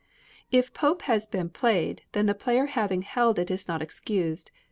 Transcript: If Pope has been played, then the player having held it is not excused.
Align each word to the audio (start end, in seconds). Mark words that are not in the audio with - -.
If 0.51 0.73
Pope 0.73 1.03
has 1.03 1.27
been 1.27 1.49
played, 1.51 2.01
then 2.13 2.25
the 2.25 2.33
player 2.33 2.65
having 2.65 3.03
held 3.03 3.37
it 3.37 3.51
is 3.51 3.67
not 3.67 3.83
excused. 3.83 4.49